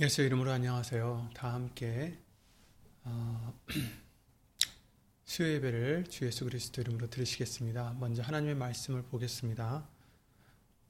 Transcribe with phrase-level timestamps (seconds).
[0.00, 1.30] 예수 이름으로 안녕하세요.
[1.34, 2.16] 다 함께
[3.02, 3.52] 어,
[5.26, 7.96] 수요 예배를 주 예수 그리스도 이름으로 드리시겠습니다.
[7.98, 9.88] 먼저 하나님의 말씀을 보겠습니다.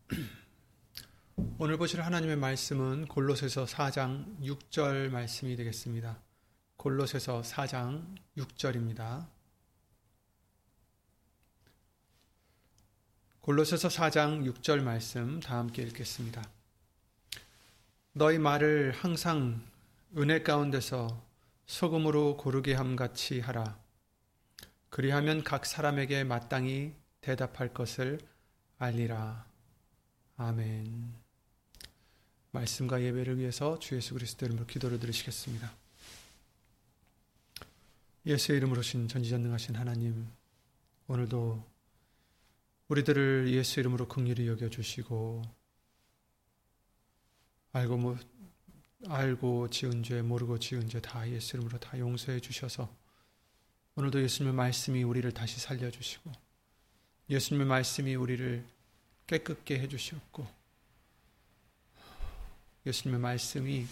[1.58, 6.20] 오늘 보실 하나님의 말씀은 골로새서 4장 6절 말씀이 되겠습니다.
[6.76, 9.26] 골로새서 4장 6절입니다.
[13.40, 16.57] 골로새서 4장 6절 말씀 다 함께 읽겠습니다.
[18.12, 19.64] 너희 말을 항상
[20.16, 21.22] 은혜 가운데서
[21.66, 23.78] 소금으로 고르게 함 같이 하라.
[24.88, 28.18] 그리하면 각 사람에게 마땅히 대답할 것을
[28.78, 29.46] 알리라.
[30.36, 31.14] 아멘.
[32.52, 35.70] 말씀과 예배를 위해서 주 예수 그리스도 이름으로 기도를 드리시겠습니다.
[38.24, 40.26] 예수의 이름으로 신 전지전능하신 하나님,
[41.06, 41.62] 오늘도
[42.88, 45.42] 우리들을 예수 이름으로 긍휼히 여겨 주시고
[47.72, 48.16] 알고 뭐
[49.08, 52.92] 알고 지은 죄 모르고 지은 죄 다 예수 이름으로 다 용서해 주셔서
[53.94, 56.32] 오늘도 예수님의 말씀이 우리를 다시 살려 주시고
[57.30, 58.64] 예수님의 말씀이 우리를
[59.26, 60.46] 깨끗게 해 주셨고
[62.86, 63.86] 예수님의 말씀이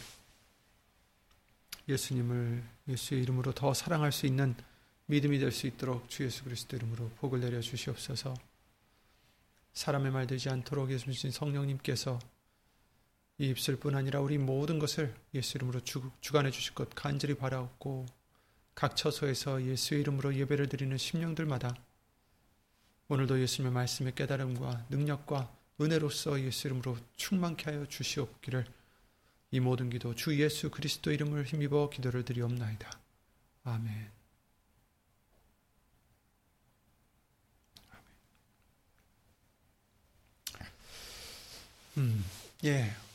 [1.88, 4.54] 예수님을 예수의 이름으로 더 사랑할 수 있는
[5.06, 8.34] 믿음이 될 수 있도록 주 예수 그리스도 이름으로 복을 내려 주시옵소서.
[9.72, 12.18] 사람의 말 되지 않도록 예수님 성령님께서
[13.38, 18.06] 이 입술뿐 아니라 우리 모든 것을 예수 이름으로 주, 주관해 주실 것 간절히 바라옵고
[18.74, 21.76] 각 처소에서 예수의 이름으로 예배를 드리는 심령들마다
[23.08, 28.64] 오늘도 예수님의 말씀의 깨달음과 능력과 은혜로서 예수 이름으로 충만케 하여 주시옵기를
[29.52, 32.90] 이 모든 기도 주 예수 그리스도 이름을 힘입어 기도를 드리옵나이다.
[33.64, 34.10] 아멘.
[41.98, 42.24] 음,
[42.64, 43.05] 예.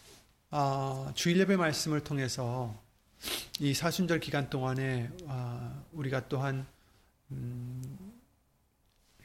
[0.54, 2.78] 아, 주일 예배 말씀을 통해서
[3.62, 6.68] 이 사순절 기간 동안에 아, 우리가 또한
[7.32, 7.82] 음,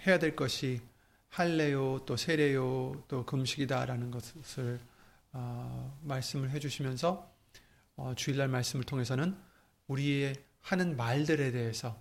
[0.06, 0.80] 해야 될 것이
[1.28, 4.78] 할례요 또 세례요 또 금식이다라는 것을
[5.32, 7.28] 어, 말씀을 해주시면서
[7.96, 9.36] 어, 주일날 말씀을 통해서는
[9.88, 12.00] 우리의 하는 말들에 대해서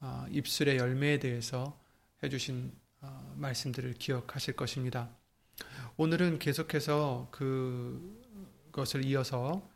[0.00, 1.80] 어, 입술의 열매에 대해서
[2.22, 2.70] 해주신
[3.00, 5.08] 어, 말씀들을 기억하실 것입니다.
[5.96, 8.25] 오늘은 계속해서 그
[8.76, 9.68] 것을 이어서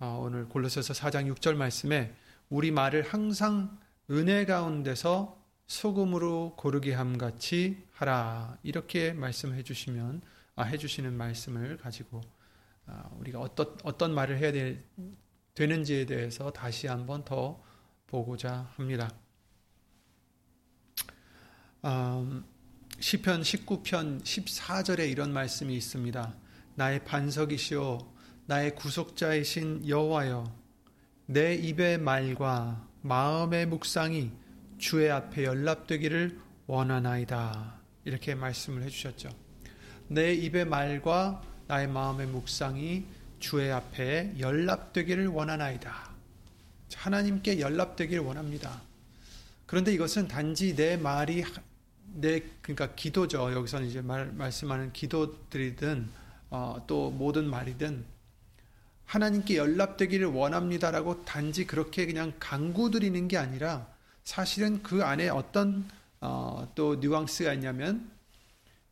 [0.00, 2.14] 어, 오늘 골로새서 4장 6절 말씀에
[2.50, 3.78] 우리 말을 항상
[4.10, 5.38] 은혜 가운데서
[5.68, 10.22] 소금으로 고르게 함 같이 하라 이렇게 말씀해 주시면
[10.56, 12.20] 아, 해 주시는 말씀을 가지고
[12.86, 14.82] 아, 우리가 어떤 어떤 말을 해야 되,
[15.54, 17.62] 되는지에 대해서 다시 한번 더
[18.08, 19.10] 보고자 합니다.
[21.84, 22.44] 음,
[22.98, 26.34] 시편 19편 14절에 이런 말씀이 있습니다.
[26.74, 28.17] 나의 반석이시오
[28.48, 30.50] 나의 구속자이신 여호와여
[31.26, 34.30] 내 입의 말과 마음의 묵상이
[34.78, 37.74] 주의 앞에 연락되기를 원하나이다.
[38.06, 39.28] 이렇게 말씀을 해 주셨죠.
[40.06, 43.04] 내 입의 말과 나의 마음의 묵상이
[43.38, 46.10] 주의 앞에 연락되기를 원하나이다.
[46.94, 48.80] 하나님께 연락되기를 원합니다.
[49.66, 51.44] 그런데 이것은 단지 내 말이
[52.14, 53.52] 내 그러니까 기도죠.
[53.52, 56.08] 여기서는 이제 말, 말씀하는 기도들이든
[56.48, 58.16] 어, 또 모든 말이든
[59.08, 63.86] 하나님께 연락되기를 원합니다라고 단지 그렇게 그냥 강구드리는 게 아니라
[64.22, 65.88] 사실은 그 안에 어떤
[66.20, 68.10] 어, 또 뉘앙스가 있냐면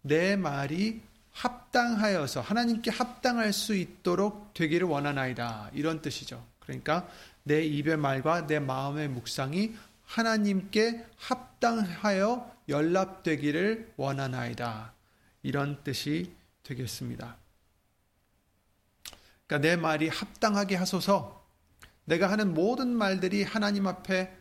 [0.01, 6.43] 내 말이 합당하여서 하나님께 합당할 수 있도록 되기를 원하나이다 이런 뜻이죠.
[6.61, 7.07] 그러니까
[7.43, 9.75] 내 입의 말과 내 마음의 묵상이
[10.07, 14.95] 하나님께 합당하여 연락되기를 원하나이다
[15.43, 17.37] 이런 뜻이 되겠습니다.
[19.47, 21.45] 그러니까 내 말이 합당하게 하소서.
[22.05, 24.37] 내가 하는 모든 말들이 하나님 앞에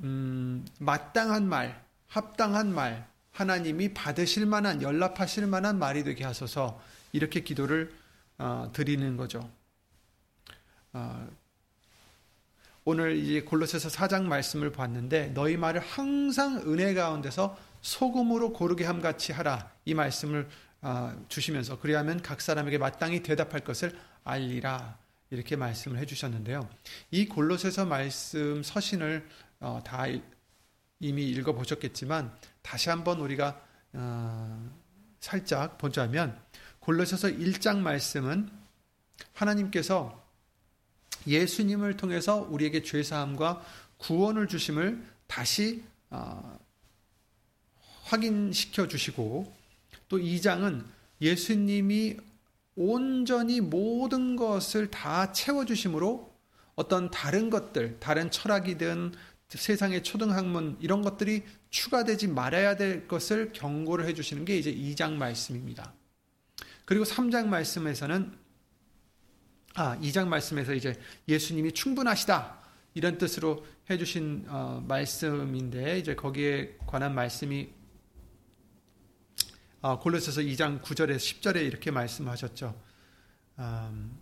[0.00, 6.80] 음, 마땅한 말, 합당한 말, 하나님이 받으실 만한 연락하실 만한 말이 되게 하소서.
[7.12, 7.94] 이렇게 기도를
[8.38, 9.48] 어, 드리는 거죠.
[10.92, 11.28] 어,
[12.84, 19.32] 오늘 이제 골로새서 4장 말씀을 봤는데 너희 말을 항상 은혜 가운데서 소금으로 고르게 함 같이
[19.32, 19.70] 하라.
[19.84, 20.73] 이 말씀을 어,
[21.28, 24.98] 주시면서 그리하면 각 사람에게 마땅히 대답할 것을 알리라
[25.30, 26.68] 이렇게 말씀을 해주셨는데요.
[27.10, 29.26] 이 골로새서 말씀 서신을
[29.60, 30.04] 어, 다
[31.00, 33.60] 이미 읽어보셨겠지만 다시 한번 우리가
[33.94, 34.70] 어,
[35.20, 36.38] 살짝 보자면
[36.80, 38.50] 골로새서 1장 말씀은
[39.32, 40.22] 하나님께서
[41.26, 43.64] 예수님을 통해서 우리에게 죄 사함과
[43.98, 46.58] 구원을 주심을 다시 어,
[48.04, 49.53] 확인시켜 주시고
[50.08, 50.84] 또 2장은
[51.20, 52.16] 예수님이
[52.76, 56.34] 온전히 모든 것을 다 채워주심으로
[56.74, 59.12] 어떤 다른 것들, 다른 철학이든
[59.48, 65.92] 세상의 초등학문 이런 것들이 추가되지 말아야 될 것을 경고를 해주시는 게 이제 2장 말씀입니다.
[66.84, 68.32] 그리고 3장 말씀에서는
[69.74, 70.98] 아 2장 말씀에서 이제
[71.28, 72.62] 예수님이 충분하시다
[72.94, 77.83] 이런 뜻으로 해주신 어, 말씀인데 이제 거기에 관한 말씀이 어,
[80.00, 82.74] 골로새서 2장 9절에 10절에 이렇게 말씀하셨죠.
[83.58, 84.18] 음,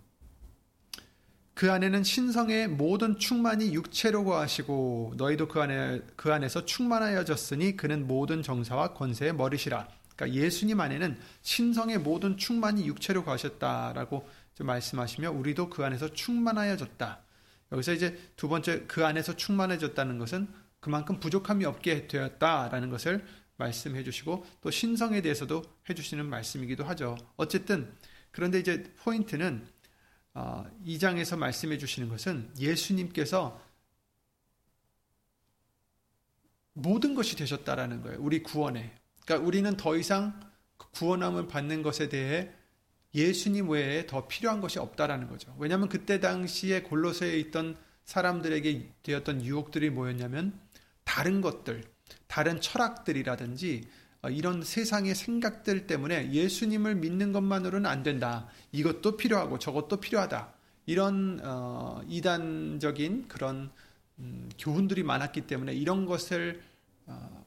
[1.54, 8.42] 그 안에는 신성의 모든 충만이 육체로 거하시고 너희도 그 안에 그 안에서 충만하여졌으니 그는 모든
[8.42, 9.86] 정사와 권세의 머리시라.
[10.16, 14.28] 그러니까 예수님 안에는 신성의 모든 충만이 육체로 거하셨다라고
[14.58, 17.20] 말씀하시며 우리도 그 안에서 충만하여졌다.
[17.70, 20.48] 여기서 이제 두 번째 그 안에서 충만해졌다는 것은
[20.80, 23.24] 그만큼 부족함이 없게 되었다라는 것을
[23.62, 27.16] 말씀해 주시고 또 신성에 대해서도 해 주시는 말씀이기도 하죠.
[27.36, 27.92] 어쨌든
[28.30, 29.66] 그런데 이제 포인트는
[30.34, 33.60] 어, 2장에서 말씀해 주시는 것은 예수님께서
[36.72, 38.18] 모든 것이 되셨다라는 거예요.
[38.20, 38.94] 우리 구원에.
[39.24, 40.40] 그러니까 우리는 더 이상
[40.78, 42.50] 구원함을 받는 것에 대해
[43.14, 45.54] 예수님 외에 더 필요한 것이 없다라는 거죠.
[45.58, 50.58] 왜냐하면 그때 당시에 골로새에 있던 사람들에게 되었던 유혹들이 뭐였냐면
[51.04, 51.84] 다른 것들,
[52.32, 53.86] 다른 철학들이라든지
[54.22, 58.48] 어, 이런 세상의 생각들 때문에 예수님을 믿는 것만으로는 안 된다.
[58.72, 60.50] 이것도 필요하고 저것도 필요하다.
[60.86, 63.70] 이런 어, 이단적인 그런
[64.18, 66.62] 음, 교훈들이 많았기 때문에 이런 것을
[67.04, 67.44] 어,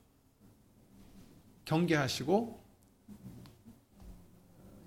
[1.66, 2.64] 경계하시고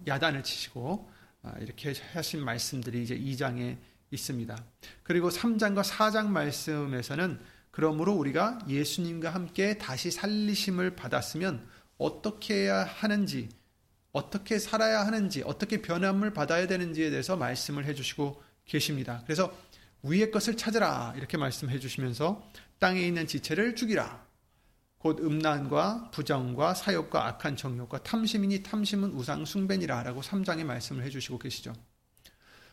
[0.07, 1.11] 야단을 치시고
[1.43, 3.77] 어, 이렇게 하신 말씀들이 이제 2장에
[4.13, 4.65] 있습니다.
[5.03, 7.41] 그리고 3장과 4장 말씀에서는
[7.79, 11.65] 그러므로 우리가 예수님과 함께 다시 살리심을 받았으면
[11.97, 13.51] 어떻게 해야 하는지,
[14.11, 19.23] 어떻게 살아야 하는지, 어떻게 변함을 받아야 되는지에 대해서 말씀을 해주시고 계십니다.
[19.27, 19.57] 그래서
[20.03, 24.27] 위의 것을 찾으라 이렇게 말씀해 주시면서 땅에 있는 지체를 죽이라.
[24.99, 31.39] 곧 음란과 부정과 사욕과 악한 정욕과 탐심이니 탐심은 우상 숭배니라 라고 3장에 말씀을 해 주시고
[31.39, 31.75] 계시죠.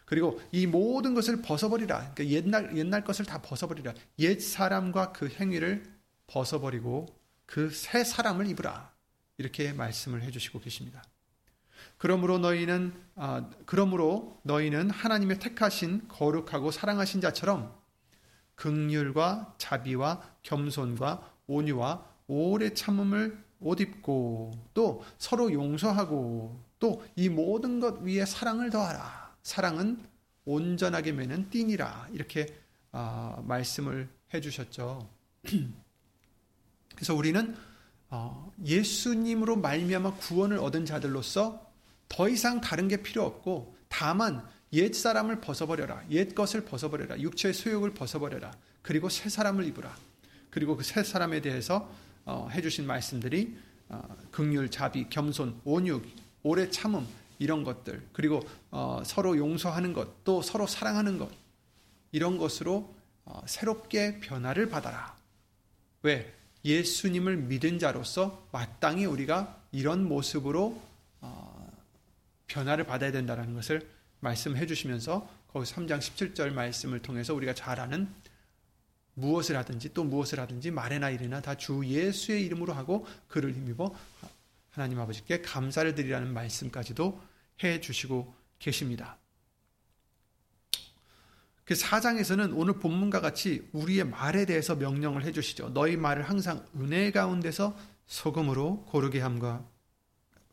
[0.05, 2.13] 그리고 이 모든 것을 벗어버리라.
[2.13, 3.93] 그러니까 옛날, 옛날 것을 다 벗어버리라.
[4.19, 5.83] 옛 사람과 그 행위를
[6.27, 7.07] 벗어버리고
[7.45, 8.91] 그 새 사람을 입으라.
[9.37, 11.03] 이렇게 말씀을 해주시고 계십니다.
[11.97, 17.73] 그러므로 너희는 아, 그러므로 너희는 하나님의 택하신 거룩하고 사랑하신 자처럼
[18.55, 28.01] 극률과 자비와 겸손과 온유와 오래 참음을 옷 입고 또 서로 용서하고 또 이 모든 것
[28.01, 29.25] 위에 사랑을 더하라.
[29.45, 30.03] 사랑은
[30.44, 32.09] 온전하게 매는 띠니라.
[32.12, 32.47] 이렇게
[32.92, 35.07] 아, 말씀을 해주셨죠.
[36.95, 37.56] 그래서 우리는
[38.09, 41.71] 어, 예수님으로 말미암아 구원을 얻은 자들로서
[42.09, 44.44] 더 이상 다른 게 필요 없고 다만
[44.74, 46.06] 옛 사람을 벗어버려라.
[46.09, 47.19] 옛 것을 벗어버려라.
[47.19, 48.51] 육체의 소욕을 벗어버려라.
[48.81, 49.95] 그리고 새 사람을 입으라.
[50.50, 51.88] 그리고 그 새 사람에 대해서
[52.25, 53.56] 어, 해주신 말씀들이
[53.89, 54.01] 어,
[54.31, 56.01] 극률, 자비, 겸손, 온유,
[56.41, 57.06] 오래 참음
[57.39, 58.41] 이런 것들 그리고
[58.71, 61.29] 어, 서로 용서하는 것, 또 서로 사랑하는 것
[62.11, 62.93] 이런 것으로
[63.25, 65.15] 어, 새롭게 변화를 받아라.
[66.03, 66.33] 왜?
[66.63, 70.81] 예수님을 믿은 자로서 마땅히 우리가 이런 모습으로
[71.21, 71.71] 어,
[72.48, 73.88] 변화를 받아야 된다는 것을
[74.21, 78.07] 말씀해 주시면서 거기 3장 17절 말씀을 통해서 우리가 잘 아는
[79.15, 83.93] 무엇을 하든지 또 무엇을 하든지 말이나 일이나 다 주 예수의 이름으로 하고 그를 힘입어
[84.75, 87.24] 하나님 아버지께 감사를 드리라는 말씀까지도
[87.63, 89.17] 해 주시고 계십니다.
[91.63, 95.70] 그 사장에서는 오늘 본문과 같이 우리의 말에 대해서 명령을 해 주시죠.
[95.70, 99.65] 너희 말을 항상 은혜 가운데서 소금으로 고르게 함과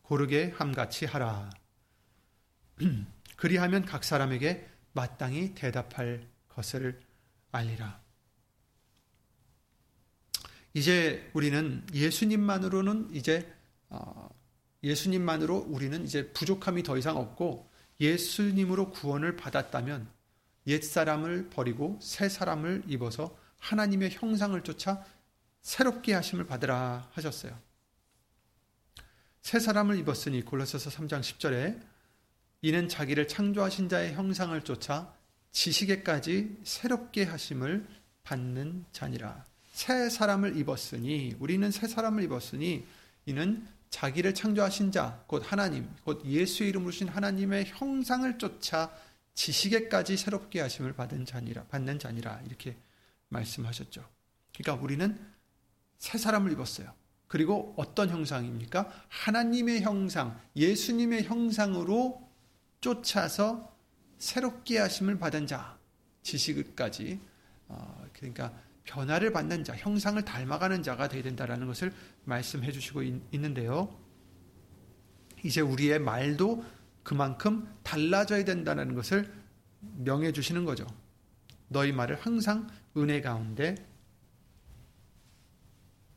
[0.02, 1.50] 고르게 함 같이 하라.
[3.34, 7.00] 그리하면 각 사람에게 마땅히 대답할 것을
[7.50, 8.00] 알리라.
[10.74, 13.61] 이제 우리는 예수님만으로는 이제 어,
[14.82, 17.70] 예수님만으로 우리는 이제 부족함이 더 이상 없고
[18.00, 20.08] 예수님으로 구원을 받았다면
[20.66, 25.04] 옛 사람을 버리고 새 사람을 입어서 하나님의 형상을 쫓아
[25.60, 27.56] 새롭게 하심을 받으라 하셨어요.
[29.40, 31.80] 새 사람을 입었으니 골로새서 3장 10절에
[32.62, 35.14] 이는 자기를 창조하신 자의 형상을 쫓아
[35.50, 37.86] 지식에까지 새롭게 하심을
[38.22, 39.44] 받는 자니라.
[39.72, 42.86] 새 사람을 입었으니 우리는 새 사람을 입었으니
[43.26, 48.90] 이는 자기를 창조하신 자, 곧 하나님, 곧 예수의 이름으로 신 하나님의 형상을 쫓아
[49.34, 52.74] 지식에까지 새롭게 하심을 받은 자니라, 받는 자니라, 이렇게
[53.28, 54.02] 말씀하셨죠.
[54.56, 55.20] 그러니까 우리는
[55.98, 56.92] 새 사람을 입었어요.
[57.28, 58.90] 그리고 어떤 형상입니까?
[59.08, 62.26] 하나님의 형상, 예수님의 형상으로
[62.80, 63.76] 쫓아서
[64.18, 65.78] 새롭게 하심을 받은 자,
[66.22, 67.20] 지식까지
[67.68, 71.92] 어, 그러니까 변화를 받는 자, 형상을 닮아가는 자가 되어야 된다라는 것을
[72.24, 73.96] 말씀해 주시고 있, 있는데요.
[75.44, 76.64] 이제 우리의 말도
[77.02, 79.32] 그만큼 달라져야 된다는 것을
[79.80, 80.86] 명해 주시는 거죠.
[81.68, 83.74] 너희 말을 항상 은혜 가운데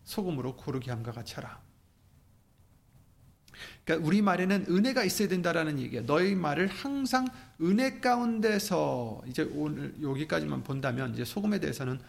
[0.03, 1.63] 소금으로 고르게 함과 같이 하라.
[3.83, 6.01] 그러니까 우리 말에는 은혜가 있어야 된다라는 얘기야.
[6.05, 7.27] 너희 말을 항상
[7.61, 11.99] 은혜 가운데서 이제 오늘 여기까지만 본다면 이제 소금에 대해서는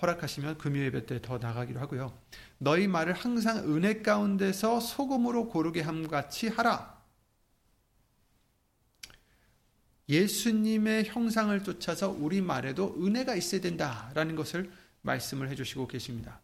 [0.00, 2.16] 허락하시면 금요 예배 때 더 나가기로 하고요.
[2.58, 6.94] 너희 말을 항상 은혜 가운데서 소금으로 고르게 함 같이 하라.
[10.08, 14.70] 예수님의 형상을 쫓아서 우리 말에도 은혜가 있어야 된다라는 것을
[15.02, 16.40] 말씀을 해주시고 계십니다.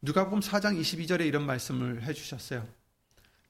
[0.00, 2.66] 누가복음 4장 22절에 이런 말씀을 해주셨어요.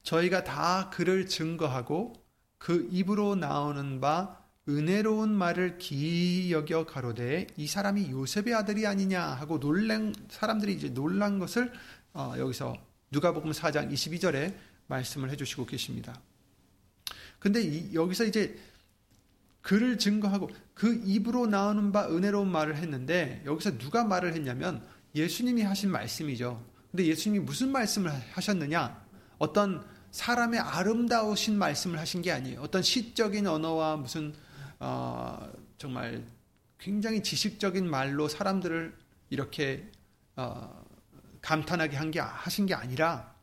[0.03, 2.13] 저희가 다 그를 증거하고
[2.57, 9.59] 그 입으로 나오는 바 은혜로운 말을 기이 여겨 가로되 이 사람이 요셉의 아들이 아니냐 하고
[9.59, 11.71] 놀란 사람들이 이제 놀란 것을
[12.13, 12.75] 어, 여기서
[13.11, 14.53] 누가복음 4장 22절에
[14.87, 16.19] 말씀을 해주시고 계십니다.
[17.39, 18.59] 근데 이, 여기서 이제
[19.61, 25.91] 그를 증거하고 그 입으로 나오는 바 은혜로운 말을 했는데 여기서 누가 말을 했냐면 예수님이 하신
[25.91, 26.63] 말씀이죠.
[26.91, 29.05] 근데 예수님이 무슨 말씀을 하셨느냐?
[29.37, 32.61] 어떤 사람의 아름다우신 말씀을 하신 게 아니에요.
[32.61, 34.33] 어떤 시적인 언어와 무슨
[34.79, 36.23] 어, 정말
[36.77, 38.95] 굉장히 지식적인 말로 사람들을
[39.29, 39.89] 이렇게
[40.35, 40.85] 어,
[41.41, 43.35] 감탄하게 한 게 하신 게 아니라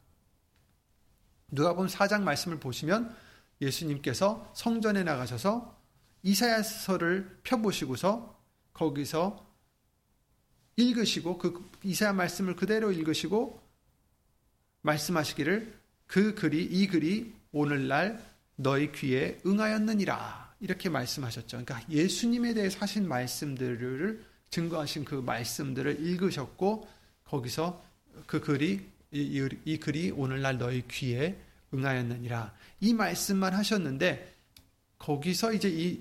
[1.51, 3.15] 누가 보면 사장 말씀을 보시면
[3.61, 5.79] 예수님께서 성전에 나가셔서
[6.23, 8.39] 이사야서를 펴보시고서
[8.73, 9.47] 거기서
[10.77, 13.63] 읽으시고 그 이사야 말씀을 그대로 읽으시고
[14.83, 18.23] 말씀하시기를 그 글이 이 글이 오늘날
[18.57, 21.63] 너희 귀에 응하였느니라 이렇게 말씀하셨죠.
[21.63, 26.89] 그러니까 예수님에 대해 하신 말씀들을 증거하신 그 말씀들을 읽으셨고
[27.25, 27.85] 거기서
[28.27, 31.39] 그 글이 이, 이 글이 오늘날 너희 귀에
[31.75, 34.33] 응하였느니라 이 말씀만 하셨는데
[34.99, 36.01] 거기서 이제 이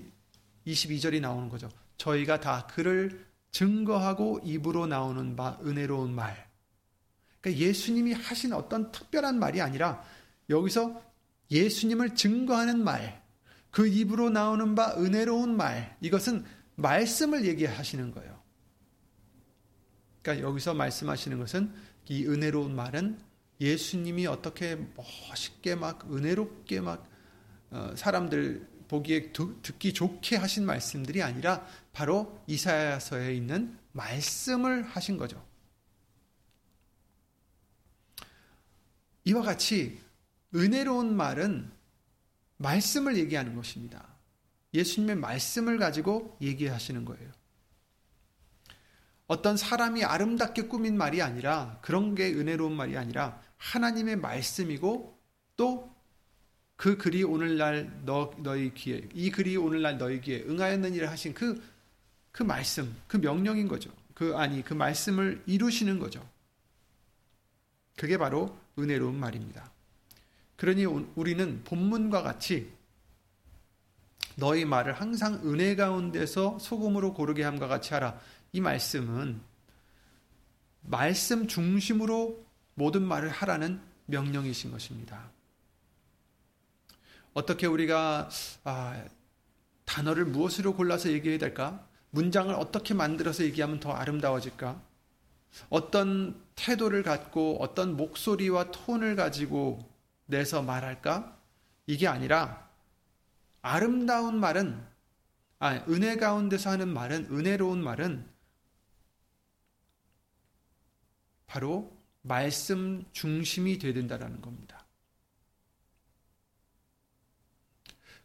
[0.66, 1.68] 22절이 나오는 거죠.
[1.98, 6.48] 저희가 다 그를 증거하고 입으로 나오는 바 은혜로운 말.
[7.42, 10.02] 그러니까 예수님이 하신 어떤 특별한 말이 아니라
[10.48, 11.02] 여기서
[11.50, 13.23] 예수님을 증거하는 말,
[13.74, 16.44] 그 입으로 나오는 바 은혜로운 말, 이것은
[16.76, 18.40] 말씀을 얘기하시는 거예요.
[20.22, 21.74] 그러니까 여기서 말씀하시는 것은
[22.08, 23.18] 이 은혜로운 말은
[23.60, 27.10] 예수님이 어떻게 멋있게 막 은혜롭게 막
[27.72, 35.44] 어, 사람들 보기에 듣기 좋게 하신 말씀들이 아니라 바로 이사야서에 있는 말씀을 하신 거죠.
[39.24, 39.98] 이와 같이
[40.54, 41.73] 은혜로운 말은
[42.56, 44.06] 말씀을 얘기하는 것입니다.
[44.72, 47.30] 예수님의 말씀을 가지고 얘기하시는 거예요.
[49.26, 55.18] 어떤 사람이 아름답게 꾸민 말이 아니라 그런 게 은혜로운 말이 아니라 하나님의 말씀이고
[55.56, 55.94] 또
[56.76, 61.62] 그 글이 오늘날 너, 너희 귀에 이 글이 오늘날 너희 귀에 응하였느니라 하신 그,
[62.32, 63.90] 그 말씀 그 명령인 거죠.
[64.12, 66.28] 그 아니 그 말씀을 이루시는 거죠.
[67.96, 69.72] 그게 바로 은혜로운 말입니다.
[70.56, 72.72] 그러니 우리는 본문과 같이
[74.36, 78.18] 너희 말을 항상 은혜 가운데서 소금으로 고르게 함과 같이 하라.
[78.52, 79.40] 이 말씀은
[80.82, 82.44] 말씀 중심으로
[82.74, 85.30] 모든 말을 하라는 명령이신 것입니다.
[87.32, 88.28] 어떻게 우리가
[88.64, 89.04] 아,
[89.84, 91.86] 단어를 무엇으로 골라서 얘기해야 될까?
[92.10, 94.80] 문장을 어떻게 만들어서 얘기하면 더 아름다워질까?
[95.68, 99.93] 어떤 태도를 갖고 어떤 목소리와 톤을 가지고
[100.26, 101.38] 내서 말할까?
[101.86, 102.70] 이게 아니라
[103.62, 104.86] 아름다운 말은
[105.58, 108.28] 아, 은혜 가운데서 하는 말은 은혜로운 말은
[111.46, 114.84] 바로 말씀 중심이 되야 된다는 겁니다.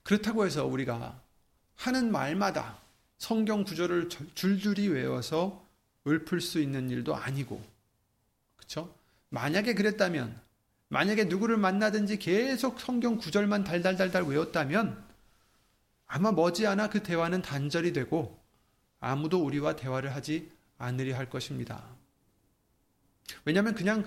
[0.04, 1.22] 그렇다고 해서 우리가
[1.76, 2.82] 하는 말마다
[3.20, 5.66] 성경 구절을 줄줄이 외워서
[6.08, 7.64] 읊을 수 있는 일도 아니고,
[8.56, 8.96] 그렇죠?
[9.30, 10.42] 만약에 그랬다면,
[10.90, 15.04] 만약에 누구를 만나든지 계속 성경 구절만 달달달달 외웠다면,
[16.06, 18.40] 아마 머지않아 그 대화는 단절이 되고,
[19.00, 21.84] 아무도 우리와 대화를 하지 않으려 할 것입니다.
[23.46, 24.06] 왜냐하면 그냥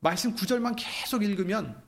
[0.00, 1.82] 말씀 구절만 계속 읽으면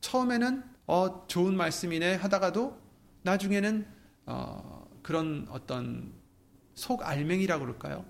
[0.00, 2.78] 처음에는 어 좋은 말씀이네 하다가도
[3.22, 3.86] 나중에는
[4.26, 6.12] 어 그런 어떤
[6.74, 8.04] 속 알맹이라고 그럴까요?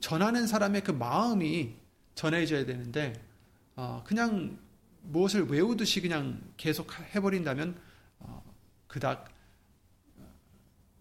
[0.00, 1.76] 전하는 사람의 그 마음이
[2.14, 3.12] 전해져야 되는데
[3.76, 4.58] 어, 그냥
[5.02, 7.80] 무엇을 외우듯이 그냥 계속 해버린다면
[8.20, 8.42] 어,
[8.86, 9.32] 그닥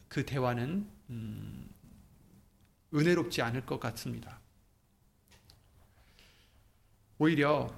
[0.08, 1.70] 그 대화는 음,
[2.93, 4.39] 은혜롭지 않을 것 같습니다.
[7.17, 7.74] 오히려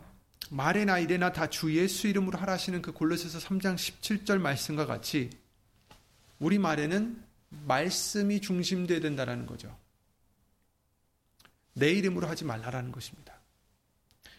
[0.50, 5.30] 말에나 이래나 다 주 예수 이름으로 하라시는 그 골로새서 3장 17절 말씀과 같이
[6.40, 7.24] 우리 말에는
[7.66, 9.76] 말씀이 중심되어야 된다는 거죠.
[11.76, 13.40] 내 이름으로 하지 말라라는 것입니다.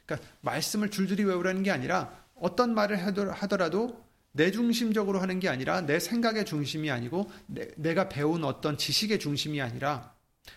[0.04, 5.98] 그러니까 말씀을 줄줄이 외우라는 게 아니라 어떤 말을 하더라도 내 중심적으로 하는 게 아니라 내
[5.98, 10.14] 생각의 중심이 아니고 내, 가 배운 어떤 지식의 중심이 아니라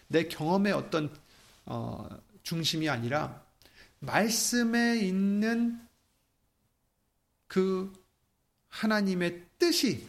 [0.07, 1.09] 내 경험의 어떤
[1.65, 2.07] 어,
[2.43, 3.41] 중심이 아니라
[3.99, 5.79] 말씀에 있는
[7.47, 7.91] 그
[8.69, 10.07] 하나님의 뜻이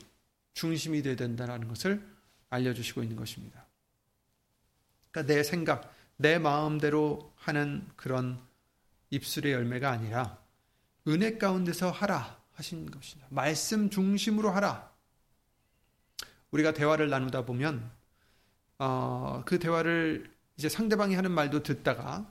[0.54, 2.04] 중심이 되어야 된다는 것을
[2.50, 3.66] 알려주시고 있는 것입니다.
[5.10, 8.38] 그러니까 내 생각, 내 마음대로 하는 그런
[9.08, 10.38] 입술의 열매가 아니라
[11.08, 13.26] 은혜 가운데서 하라 하신 것이다.
[13.30, 14.92] 말씀 중심으로 하라.
[16.50, 17.90] 우리가 대화를 나누다 보면
[18.78, 22.30] 어, 그 대화를 이제 상대방이 하는 말도 듣다가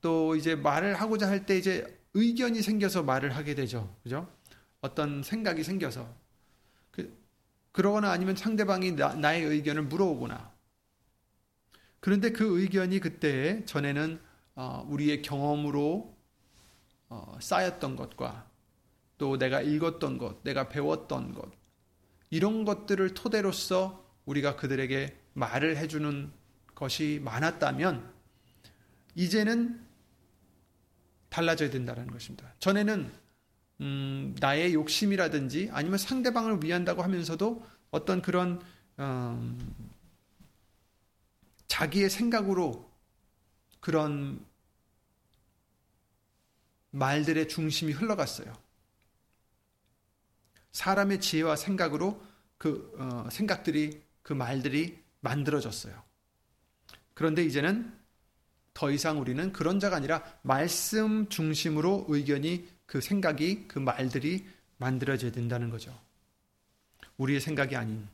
[0.00, 3.92] 또 이제 말을 하고자 할 때 이제 의견이 생겨서 말을 하게 되죠.
[4.04, 4.32] 그죠?
[4.82, 6.08] 어떤 생각이 생겨서
[6.92, 7.12] 그,
[7.72, 10.51] 그러거나 아니면 상대방이 나, 나의 의견을 물어오거나
[12.02, 14.18] 그런데 그 의견이 그때 전에는
[14.56, 16.12] 어, 우리의 경험으로
[17.08, 18.50] 어, 쌓였던 것과
[19.18, 21.48] 또 내가 읽었던 것, 내가 배웠던 것
[22.28, 26.32] 이런 것들을 토대로서 우리가 그들에게 말을 해주는
[26.74, 28.12] 것이 많았다면
[29.14, 29.80] 이제는
[31.28, 32.52] 달라져야 된다는 것입니다.
[32.58, 33.12] 전에는
[33.80, 38.60] 음, 나의 욕심이라든지 아니면 상대방을 위한다고 하면서도 어떤 그런
[38.98, 39.91] 음,
[41.82, 42.88] 자기의 생각으로
[43.80, 44.44] 그런
[46.90, 48.52] 말들의 중심이 흘러갔어요.
[50.70, 52.24] 사람의 지혜와 생각으로
[52.56, 56.00] 그 어, 생각들이 그 말들이 만들어졌어요.
[57.14, 57.92] 그런데 이제는
[58.74, 65.68] 더 이상 우리는 그런 자가 아니라 말씀 중심으로 의견이 그 생각이 그 말들이 만들어져야 된다는
[65.68, 65.98] 거죠.
[67.16, 68.06] 우리의 생각이 아닌.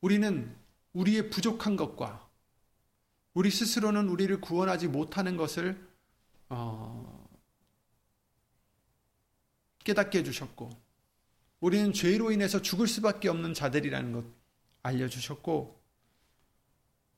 [0.00, 0.56] 우리는
[0.98, 2.28] 우리의 부족한 것과
[3.32, 5.86] 우리 스스로는 우리를 구원하지 못하는 것을
[6.48, 7.28] 어,
[9.84, 10.70] 깨닫게 해주셨고,
[11.60, 14.24] 우리는 죄로 인해서 죽을 수밖에 없는 자들이라는 것
[14.82, 15.78] 알려주셨고,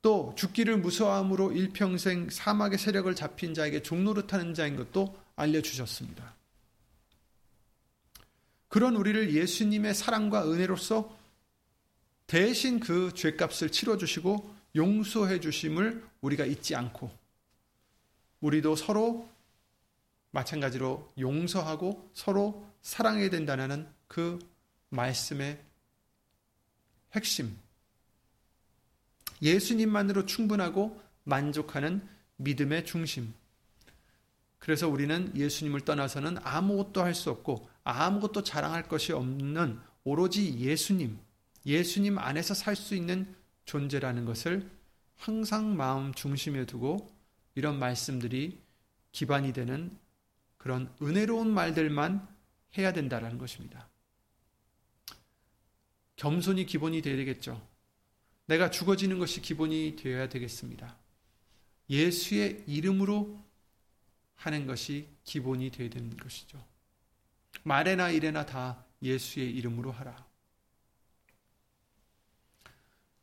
[0.03, 6.35] 또 죽기를 무서함으로 일평생 사막의 세력을 잡힌 자에게 종노릇하는 자인 것도 알려주셨습니다.
[8.67, 11.20] 그런 우리를 예수님의 사랑과 은혜로서
[12.31, 17.11] 대신 그 죄값을 치러주시고 용서해 주심을 우리가 잊지 않고
[18.39, 19.27] 우리도 서로
[20.31, 24.39] 마찬가지로 용서하고 서로 사랑해야 된다는 그
[24.91, 25.61] 말씀의
[27.11, 27.53] 핵심.
[29.41, 33.33] 예수님만으로 충분하고 만족하는 믿음의 중심.
[34.57, 41.19] 그래서 우리는 예수님을 떠나서는 아무것도 할 수 없고 아무것도 자랑할 것이 없는 오로지 예수님,
[41.65, 44.69] 예수님 안에서 살 수 있는 존재라는 것을
[45.15, 47.15] 항상 마음 중심에 두고
[47.55, 48.59] 이런 말씀들이
[49.11, 49.97] 기반이 되는
[50.57, 52.27] 그런 은혜로운 말들만
[52.77, 53.89] 해야 된다라는 것입니다.
[56.15, 57.67] 겸손이 기본이 되어야 되겠죠.
[58.45, 60.97] 내가 죽어지는 것이 기본이 되어야 되겠습니다.
[61.89, 63.39] 예수의 이름으로
[64.35, 66.63] 하는 것이 기본이 되어야 되는 것이죠.
[67.63, 70.30] 말에나 이래나 다 예수의 이름으로 하라.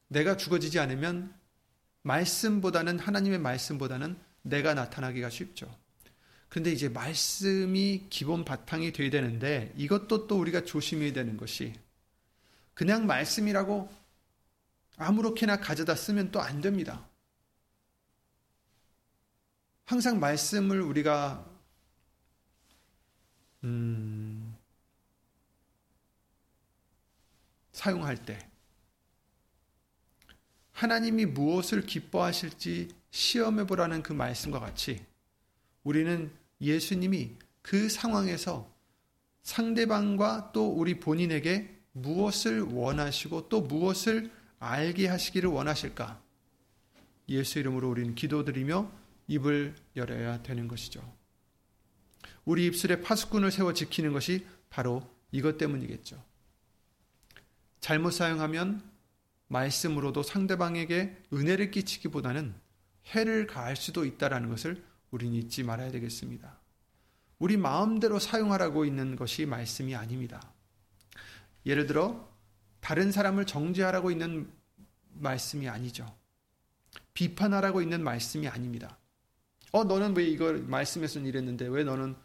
[0.08, 1.34] 내가 죽어지지 않으면
[2.02, 5.74] 말씀보다는 하나님의 말씀보다는 내가 나타나기가 쉽죠.
[6.48, 11.74] 그런데 이제 말씀이 기본 바탕이 돼야 되는데 이것도 또 우리가 조심해야 되는 것이
[12.74, 13.90] 그냥 말씀이라고
[14.96, 17.06] 아무렇게나 가져다 쓰면 또 안 됩니다.
[19.84, 21.46] 항상 말씀을 우리가
[23.64, 24.56] 음,
[27.72, 28.47] 사용할 때
[30.78, 35.04] 하나님이 무엇을 기뻐하실지 시험해 보라는 그 말씀과 같이
[35.82, 38.72] 우리는 예수님이 그 상황에서
[39.42, 46.22] 상대방과 또 우리 본인에게 무엇을 원하시고 또 무엇을 알게 하시기를 원하실까?
[47.28, 48.88] 예수 이름으로 우리는 기도드리며
[49.26, 51.02] 입을 열어야 되는 것이죠.
[52.44, 56.22] 우리 입술에 파수꾼을 세워 지키는 것이 바로 이것 때문이겠죠.
[57.80, 58.97] 잘못 사용하면
[59.48, 62.54] 말씀으로도 상대방에게 은혜를 끼치기보다는
[63.14, 66.58] 해를 가할 수도 있다라는 것을 우리는 잊지 말아야 되겠습니다.
[67.38, 70.52] 우리 마음대로 사용하라고 있는 것이 말씀이 아닙니다.
[71.64, 72.28] 예를 들어
[72.80, 74.50] 다른 사람을 정죄하라고 있는
[75.14, 76.06] 말씀이 아니죠.
[77.14, 78.98] 비판하라고 있는 말씀이 아닙니다.
[79.72, 82.16] 어 너는 왜 이걸 말씀에서는 이랬는데 왜 너는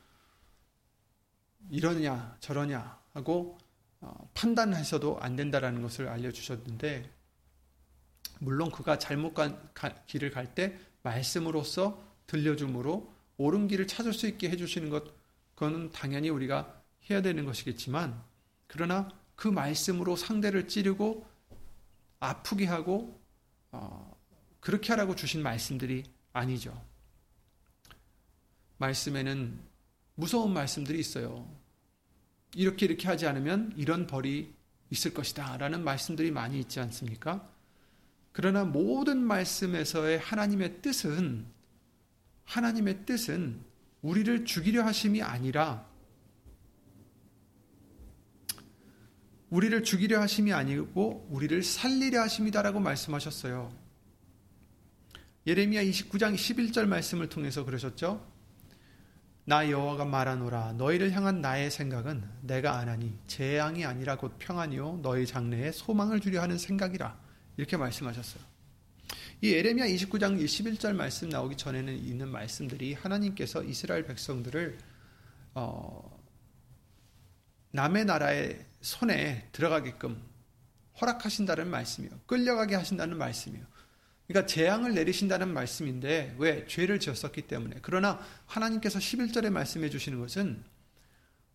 [1.69, 3.62] 이러냐 저러냐 하고 어,
[4.33, 7.09] 판단해서도 안 된다라는 것을 알려주셨는데
[8.39, 9.71] 물론 그가 잘못 간
[10.07, 15.03] 길을 갈 때 말씀으로서 들려줌으로 옳은 길을 찾을 수 있게 해주시는 것
[15.55, 18.23] 그거는 당연히 우리가 해야 되는 것이겠지만
[18.67, 21.27] 그러나 그 말씀으로 상대를 찌르고
[22.19, 23.21] 아프게 하고
[23.71, 24.17] 어,
[24.59, 26.81] 그렇게 하라고 주신 말씀들이 아니죠.
[28.77, 29.59] 말씀에는
[30.15, 31.49] 무서운 말씀들이 있어요.
[32.55, 34.53] 이렇게 이렇게 하지 않으면 이런 벌이
[34.89, 35.57] 있을 것이다.
[35.57, 37.49] 라는 말씀들이 많이 있지 않습니까?
[38.31, 41.45] 그러나 모든 말씀에서의 하나님의 뜻은,
[42.45, 43.61] 하나님의 뜻은
[44.01, 45.87] 우리를 죽이려 하심이 아니라,
[49.49, 53.71] 우리를 죽이려 하심이 아니고, 우리를 살리려 하심이다라고 말씀하셨어요.
[55.45, 58.32] 예레미야 29장 11절 말씀을 통해서 그러셨죠?
[59.45, 65.71] 나 여호와가 말하노라 너희를 향한 나의 생각은 내가 안하니 재앙이 아니라 곧 평안이요 너희 장래에
[65.71, 67.19] 소망을 주려 하는 생각이라
[67.57, 68.43] 이렇게 말씀하셨어요.
[69.41, 74.77] 이 에레미야 29장 11절 말씀 나오기 전에는 있는 말씀들이 하나님께서 이스라엘 백성들을
[75.55, 76.19] 어,
[77.71, 80.21] 남의 나라의 손에 들어가게끔
[81.01, 82.11] 허락하신다는 말씀이요.
[82.25, 83.65] 끌려가게 하신다는 말씀이요.
[84.33, 90.63] 그러니까 재앙을 내리신다는 말씀인데 왜 죄를 지었었기 때문에 그러나 하나님께서 11절에 말씀해 주시는 것은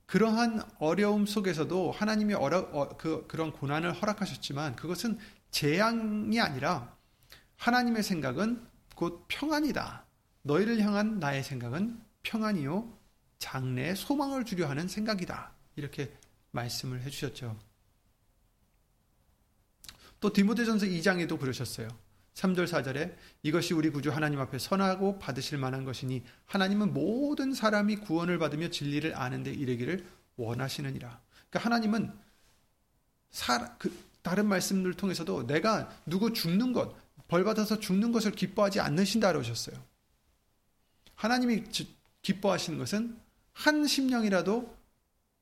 [0.06, 5.18] 그러한 어려움 속에서도 하나님이 어려, 어, 그, 그런 고난을 허락하셨지만 그것은
[5.50, 6.96] 재앙이 아니라
[7.56, 8.64] 하나님의 생각은
[8.94, 10.06] 곧 평안이다.
[10.42, 12.96] 너희를 향한 나의 생각은 평안이요
[13.40, 15.52] 장래에 소망을 주려 하는 생각이다.
[15.74, 16.12] 이렇게
[16.52, 17.58] 말씀을 해주셨죠.
[20.20, 21.88] 또 디모데전서 2장에도 그러셨어요.
[22.38, 28.38] 3절 4절에 이것이 우리 구주 하나님 앞에 선하고 받으실 만한 것이니 하나님은 모든 사람이 구원을
[28.38, 31.20] 받으며 진리를 아는데 이르기를 원하시느니라.
[31.51, 32.12] 그러니까 하나님은
[33.31, 36.94] 사, 그, 다른 말씀을 통해서도 내가 누구 죽는 것,
[37.27, 39.77] 벌 받아서 죽는 것을 기뻐하지 않으신다 그러셨어요.
[41.16, 41.64] 하나님이
[42.22, 43.18] 기뻐하시는 것은
[43.53, 44.77] 한 심령이라도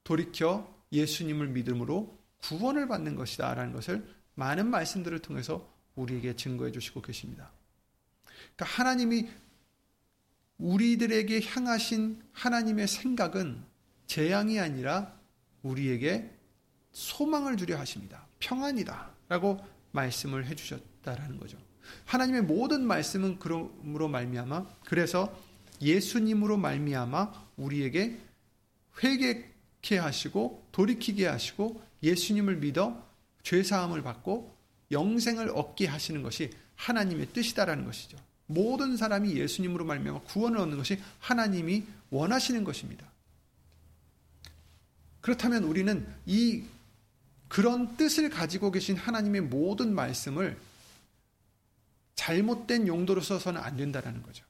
[0.03, 7.51] 돌이켜 예수님을 믿음으로 구원을 받는 것이다라는 것을 많은 말씀들을 통해서 우리에게 증거해 주시고 계십니다.
[8.55, 9.29] 그러니까 하나님이
[10.59, 13.63] 우리들에게 향하신 하나님의 생각은
[14.07, 15.15] 재앙이 아니라
[15.63, 16.31] 우리에게
[16.93, 18.27] 소망을 주려 하십니다.
[18.39, 19.11] 평안이다.
[19.29, 19.59] 라고
[19.93, 21.59] 말씀을 해주셨다라는 거죠.
[22.05, 25.37] 하나님의 모든 말씀은 그러므로 말미암아 그래서
[25.81, 28.19] 예수님으로 말미암아 우리에게
[29.03, 33.05] 회개케 하시고 돌이키게 하시고 예수님을 믿어
[33.43, 34.56] 죄 사함을 받고
[34.91, 38.19] 영생을 얻게 하시는 것이 하나님의 뜻이다라는 것이죠.
[38.47, 43.11] 모든 사람이 예수님으로 말미암아 구원을 얻는 것이 하나님이 원하시는 것입니다.
[45.21, 46.63] 그렇다면 우리는 이
[47.49, 50.57] 그런 뜻을 가지고 계신 하나님의 모든 말씀을
[52.15, 54.45] 잘못된 용도로 써서는 안 된다라는 거죠.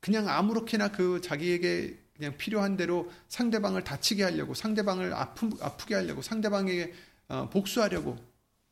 [0.00, 6.92] 그냥 아무렇게나 그 자기에게 그냥 필요한 대로 상대방을 다치게 하려고 상대방을 아프, 아프게 하려고 상대방에게
[7.28, 8.18] 어, 복수하려고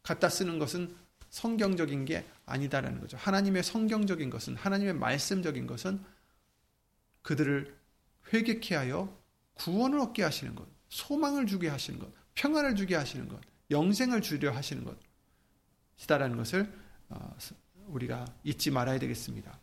[0.03, 0.95] 갖다 쓰는 것은
[1.31, 3.17] 성경적인 게 아니다라는 거죠.
[3.17, 6.03] 하나님의 성경적인 것은 하나님의 말씀적인 것은
[7.23, 7.75] 그들을
[8.33, 9.17] 회개케 하여
[9.55, 14.85] 구원을 얻게 하시는 것, 소망을 주게 하시는 것, 평안을 주게 하시는 것, 영생을 주려 하시는
[15.97, 16.73] 것이다라는 것을
[17.09, 17.37] 어,
[17.87, 19.59] 우리가 잊지 말아야 되겠습니다.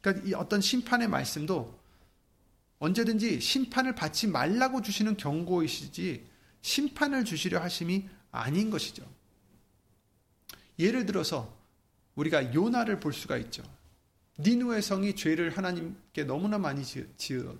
[0.00, 1.78] 그러니까 이 어떤 심판의 말씀도
[2.78, 6.26] 언제든지 심판을 받지 말라고 주시는 경고이시지
[6.60, 9.04] 심판을 주시려 하심이 아닌 것이죠.
[10.78, 11.56] 예를 들어서
[12.14, 13.62] 우리가 요나를 볼 수가 있죠.
[14.38, 16.84] 니누의 성이 죄를 하나님께 너무나 많이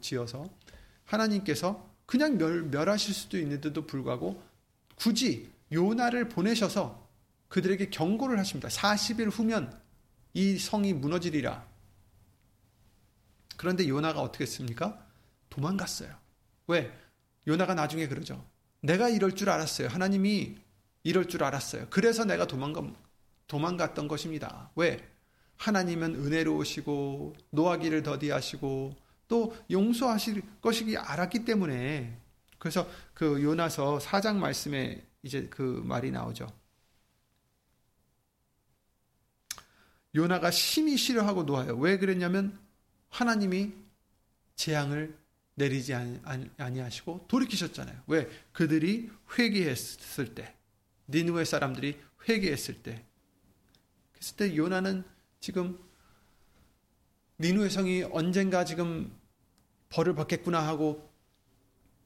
[0.00, 0.48] 지어서
[1.04, 4.42] 하나님께서 그냥 멸, 멸하실 수도 있는데도 불구하고
[4.94, 7.06] 굳이 요나를 보내셔서
[7.48, 8.68] 그들에게 경고를 하십니다.
[8.68, 9.78] 40일 후면
[10.34, 11.66] 이 성이 무너지리라.
[13.56, 15.04] 그런데 요나가 어떻게 했습니까?
[15.50, 16.14] 도망갔어요.
[16.68, 16.92] 왜?
[17.46, 18.44] 요나가 나중에 그러죠.
[18.80, 19.88] 내가 이럴 줄 알았어요.
[19.88, 20.56] 하나님이
[21.08, 21.86] 이럴 줄 알았어요.
[21.88, 22.82] 그래서 내가 도망가,
[23.46, 24.70] 도망갔던 것입니다.
[24.76, 25.08] 왜?
[25.56, 28.94] 하나님은 은혜로우시고 노하기를 더디하시고
[29.26, 32.14] 또 용서하실 것이기 알았기 때문에
[32.58, 36.46] 그래서 그 요나서 4장 말씀에 이제 그 말이 나오죠.
[40.14, 41.74] 요나가 심히 싫어하고 놓아요.
[41.76, 42.58] 왜 그랬냐면
[43.08, 43.72] 하나님이
[44.56, 45.16] 재앙을
[45.54, 45.94] 내리지
[46.58, 48.02] 아니하시고 돌이키셨잖아요.
[48.08, 48.28] 왜?
[48.52, 50.54] 그들이 회개했을 때,
[51.08, 53.04] 니누의 사람들이 회개했을 때,
[54.12, 55.04] 그랬을 때 요나는
[55.40, 55.78] 지금
[57.40, 59.16] 니누의 성이 언젠가 지금
[59.90, 61.08] 벌을 받겠구나 하고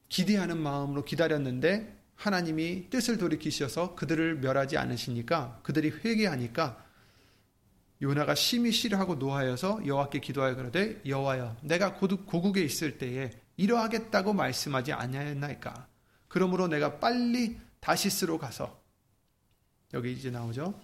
[0.09, 6.85] 기대하는 마음으로 기다렸는데 하나님이 뜻을 돌이키셔서 그들을 멸하지 않으시니까 그들이 회개하니까
[8.01, 15.87] 요나가 심히 싫어하고 노하여서 여호와께 기도하여 그러되 여호와여 내가 고국에 있을 때에 이러하겠다고 말씀하지 아니하였나이까?
[16.27, 18.82] 그러므로 내가 빨리 다시스로 가서
[19.93, 20.79] 여기 이제 나오죠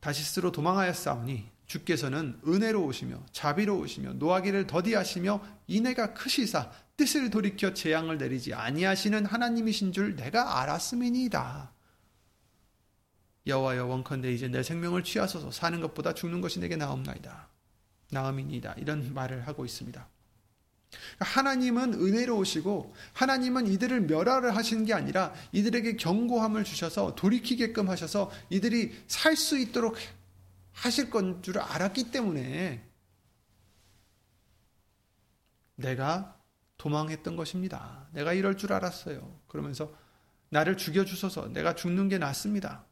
[0.00, 9.92] 다시스로 도망하였사오니 주께서는 은혜로우시며 자비로우시며 노하기를 더디하시며 인애가 크시사 뜻을 돌이켜 재앙을 내리지 아니하시는 하나님이신
[9.92, 11.72] 줄 내가 알았음이니이다.
[13.46, 17.48] 여호와여 원컨대 이제 내 생명을 취하소서 사는 것보다 죽는 것이 내게 나옵나이다.
[18.10, 18.74] 나음이니이다.
[18.78, 20.08] 이런 말을 하고 있습니다.
[21.20, 29.36] 하나님은 은혜로우시고 하나님은 이들을 멸하를 하신 게 아니라 이들에게 경고함을 주셔서 돌이키게끔 하셔서 이들이 살
[29.36, 29.96] 수 있도록
[30.72, 32.84] 하실 건 줄 알았기 때문에
[35.76, 36.36] 내가
[36.76, 38.08] 도망했던 것입니다.
[38.12, 39.40] 내가 이럴 줄 알았어요.
[39.48, 39.92] 그러면서
[40.50, 42.86] 나를 죽여 주소서 내가 죽는 게 낫습니다.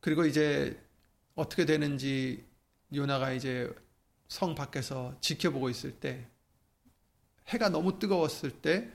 [0.00, 0.80] 그리고 이제
[1.38, 2.44] 어떻게 되는지
[2.92, 3.72] 요나가 이제
[4.26, 6.26] 성 밖에서 지켜보고 있을 때
[7.46, 8.90] 해가 너무 뜨거웠을 때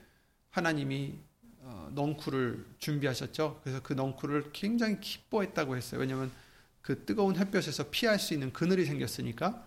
[0.50, 1.18] 하나님이
[1.60, 3.60] 어, 넝쿨을 준비하셨죠.
[3.62, 6.00] 그래서 그 넝쿨을 굉장히 기뻐했다고 했어요.
[6.02, 6.30] 왜냐하면
[6.82, 9.66] 그 뜨거운 햇볕에서 피할 수 있는 그늘이 생겼으니까.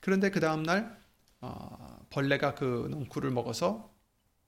[0.00, 1.00] 그런데 그 다음날
[1.40, 3.94] 어, 벌레가 그 넝쿨을 먹어서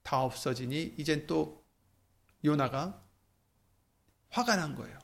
[0.02, 1.64] 다 없어지니 이젠 또
[2.44, 3.00] 요나가
[4.30, 5.03] 화가 난 거예요.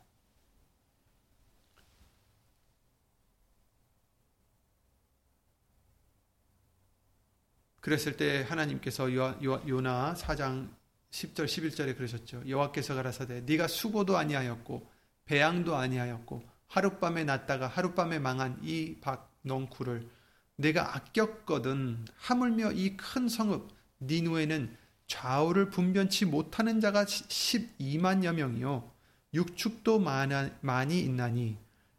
[7.81, 10.69] 그랬을 때 하나님께서 요나 4장
[11.11, 12.43] 10절 11절에 그러셨죠.
[12.47, 14.87] 여호와께서 가라사대 네가 수고도 아니하였고
[15.25, 20.09] 배양도 아니하였고 하룻밤에 났다가 하룻밤에 망한 이 박농쿨을
[20.57, 22.05] 내가 아꼈거든.
[22.17, 23.69] 하물며 이 큰 성읍
[24.01, 28.91] 니누에는 좌우를 분변치 못하는 자가 12만여 명이요.
[29.35, 31.57] 육축도 많이 있나니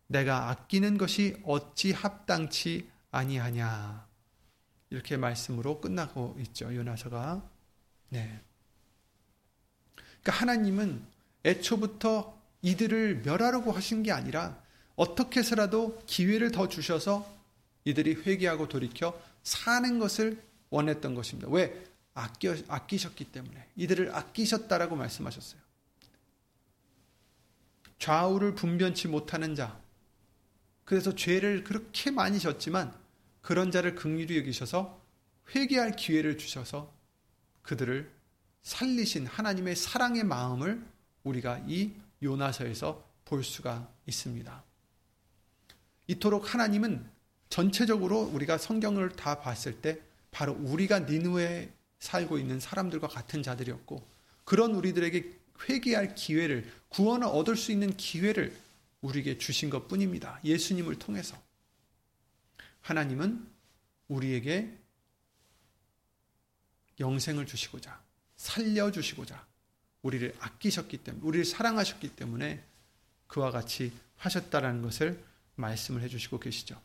[0.07, 4.07] 내가 아끼는 것이 어찌 합당치 아니하냐
[4.91, 7.41] 이렇게 말씀으로 끝나고 있죠 요나서가
[8.09, 8.39] 네.
[10.21, 11.01] 그러니까 하나님은
[11.43, 14.61] 애초부터 이들을 멸하려고 하신 게 아니라
[14.95, 17.27] 어떻게 해서라도 기회를 더 주셔서
[17.85, 21.49] 이들이 회개하고 돌이켜 사는 것을 원했던 것입니다.
[21.49, 21.83] 왜?
[22.13, 23.67] 아껴, 아끼셨기 때문에.
[23.75, 25.59] 이들을 아끼셨다라고 말씀하셨어요.
[27.97, 29.79] 좌우를 분변치 못하는 자.
[30.85, 32.93] 그래서 죄를 그렇게 많이 졌지만
[33.41, 35.01] 그런 자를 극률히 여기셔서
[35.55, 36.93] 회개할 기회를 주셔서
[37.63, 38.09] 그들을
[38.61, 40.81] 살리신 하나님의 사랑의 마음을
[41.23, 44.63] 우리가 이 요나서에서 볼 수가 있습니다.
[46.07, 47.09] 이토록 하나님은
[47.49, 49.99] 전체적으로 우리가 성경을 다 봤을 때
[50.29, 54.05] 바로 우리가 니누에 살고 있는 사람들과 같은 자들이었고
[54.43, 58.55] 그런 우리들에게 회개할 기회를 구원을 얻을 수 있는 기회를
[59.01, 60.39] 우리에게 주신 것 뿐입니다.
[60.43, 61.37] 예수님을 통해서.
[62.81, 63.47] 하나님은
[64.07, 64.77] 우리에게
[66.99, 68.01] 영생을 주시고자
[68.35, 69.47] 살려주시고자
[70.01, 72.63] 우리를 아끼셨기 때문에, 우리를 사랑하셨기 때문에
[73.27, 75.23] 그와 같이 하셨다라는 것을
[75.55, 76.81] 말씀을 해주시고 계시죠.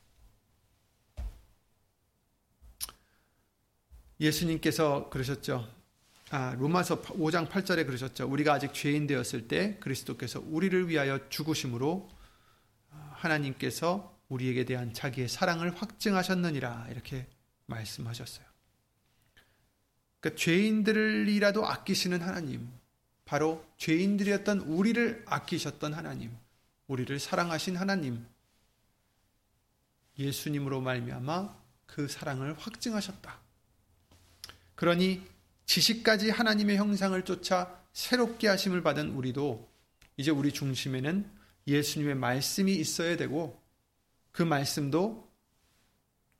[4.21, 5.71] 예수님께서 그러셨죠.
[6.31, 8.27] 아, 로마서 5장 8절에 그러셨죠.
[8.29, 12.09] 우리가 아직 죄인 되었을 때 그리스도께서 우리를 위하여 죽으심으로
[13.13, 17.27] 하나님께서 우리에게 대한 자기의 사랑을 확증하셨느니라 이렇게
[17.67, 18.45] 말씀하셨어요.
[20.21, 22.69] 그러니까 죄인들이라도 아끼시는 하나님,
[23.25, 26.37] 바로 죄인들이었던 우리를 아끼셨던 하나님,
[26.87, 28.27] 우리를 사랑하신 하나님,
[30.19, 31.55] 예수님으로 말미암아
[31.87, 33.39] 그 사랑을 확증하셨다.
[34.75, 35.23] 그러니
[35.67, 39.69] 지식까지 하나님의 형상을 쫓아 새롭게 하심을 받은 우리도
[40.17, 41.29] 이제 우리 중심에는
[41.67, 43.61] 예수님의 말씀이 있어야 되고
[44.37, 45.27] 그 말씀도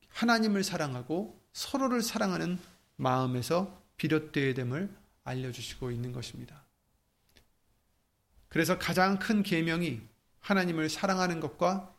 [0.09, 2.59] 하나님을 사랑하고 서로를 사랑하는
[2.95, 6.63] 마음에서 비롯되어야 됨을 알려주시고 있는 것입니다.
[8.49, 9.99] 그래서 가장 큰 계명이
[10.41, 11.91] 하나님을 사랑하는 것과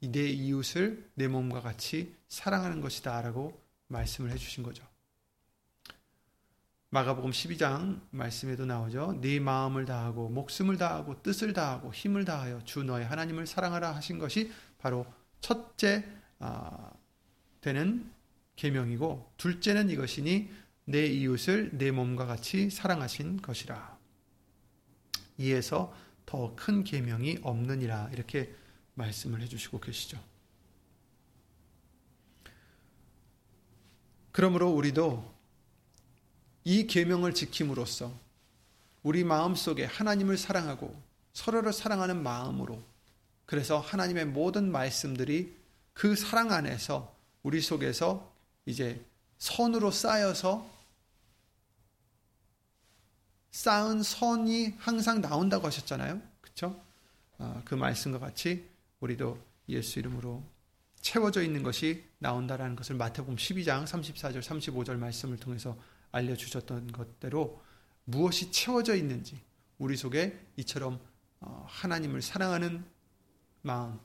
[0.00, 4.82] 내 이웃을 내 몸과 같이 사랑하는 것이다 라고 말씀을 해주신 거죠.
[6.88, 9.18] 마가복음 12장 말씀에도 나오죠.
[9.20, 14.50] 네 마음을 다하고 목숨을 다하고 뜻을 다하고 힘을 다하여 주 너의 하나님을 사랑하라 하신 것이
[14.82, 15.06] 바로
[15.40, 16.04] 첫째
[16.40, 16.90] 아,
[17.60, 18.10] 되는
[18.56, 20.50] 계명이고 둘째는 이것이니
[20.86, 23.96] 내 이웃을 내 몸과 같이 사랑하신 것이라.
[25.38, 25.94] 이에서
[26.26, 28.52] 더 큰 계명이 없느니라 이렇게
[28.94, 30.18] 말씀을 해주시고 계시죠.
[34.32, 35.32] 그러므로 우리도
[36.64, 38.18] 이 계명을 지킴으로써
[39.04, 41.00] 우리 마음 속에 하나님을 사랑하고
[41.34, 42.82] 서로를 사랑하는 마음으로
[43.52, 45.54] 그래서 하나님의 모든 말씀들이
[45.92, 48.32] 그 사랑 안에서 우리 속에서
[48.64, 49.04] 이제
[49.36, 50.66] 선으로 쌓여서
[53.50, 56.22] 쌓은 선이 항상 나온다고 하셨잖아요.
[56.40, 56.82] 그렇죠?
[57.66, 58.66] 그 말씀과 같이
[59.00, 59.38] 우리도
[59.68, 60.42] 예수 이름으로
[61.02, 65.76] 채워져 있는 것이 나온다라는 것을 마태복음 12장 34절 35절 말씀을 통해서
[66.10, 67.60] 알려주셨던 것대로
[68.04, 69.38] 무엇이 채워져 있는지
[69.76, 70.98] 우리 속에 이처럼
[71.40, 72.82] 어, 하나님을 사랑하는
[73.62, 73.98] 마음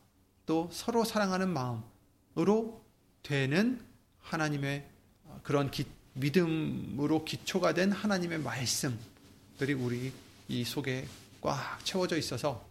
[0.45, 2.83] 또 서로 사랑하는 마음으로
[3.23, 3.81] 되는
[4.21, 4.87] 하나님의
[5.25, 10.13] 어, 그런 기, 믿음으로 기초가 된 하나님의 말씀들이 우리
[10.47, 11.07] 이 속에
[11.41, 12.65] 꽉 채워져 있어서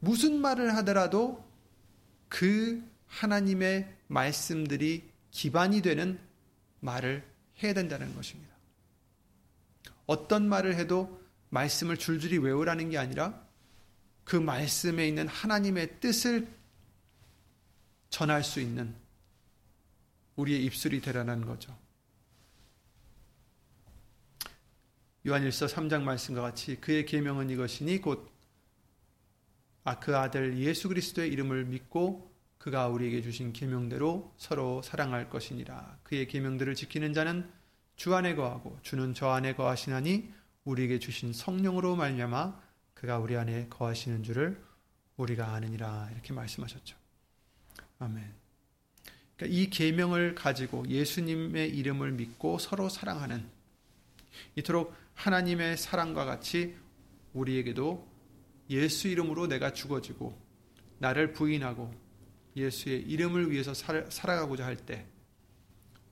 [0.00, 1.44] 무슨 말을 하더라도
[2.28, 6.18] 그 하나님의 말씀들이 기반이 되는
[6.80, 7.24] 말을
[7.62, 8.52] 해야 된다는 것입니다.
[10.06, 13.41] 어떤 말을 해도 말씀을 줄줄이 외우라는 게 아니라
[14.24, 16.48] 그 말씀에 있는 하나님의 뜻을
[18.08, 18.94] 전할 수 있는
[20.36, 21.76] 우리의 입술이 되라는 거죠.
[25.26, 28.30] 요한일서 3장 말씀과 같이 그의 계명은 이것이니 곧
[29.84, 35.98] 아, 그 아들 예수 그리스도의 이름을 믿고 그가 우리에게 주신 계명대로 서로 사랑할 것이니라.
[36.04, 37.50] 그의 계명들을 지키는 자는
[37.96, 40.32] 주 안에 거하고 주는 저 안에 거하시나니
[40.64, 42.61] 우리에게 주신 성령으로 말미암아
[43.02, 44.64] 그가 우리 안에 거하시는 줄을
[45.16, 46.96] 우리가 아느니라 이렇게 말씀하셨죠.
[47.98, 48.32] 아멘.
[49.36, 53.44] 그러니까 이 계명을 가지고 예수님의 이름을 믿고 서로 사랑하는
[54.54, 56.76] 이토록 하나님의 사랑과 같이
[57.32, 58.08] 우리에게도
[58.70, 60.40] 예수 이름으로 내가 죽어지고
[60.98, 61.92] 나를 부인하고
[62.54, 65.08] 예수의 이름을 위해서 살아가고자 할 때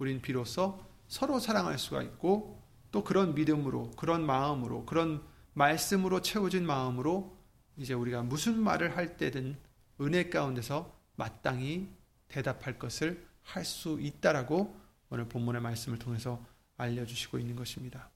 [0.01, 7.37] 우린 비로소 서로 사랑할 수가 있고 또 그런 믿음으로 그런 마음으로 그런 말씀으로 채워진 마음으로
[7.77, 9.57] 이제 우리가 무슨 말을 할 때든
[10.01, 11.89] 은혜 가운데서 마땅히
[12.29, 14.79] 대답할 것을 할 수 있다라고
[15.11, 16.45] 오늘 본문의 말씀을 통해서
[16.77, 18.11] 알려주시고 있는 것입니다.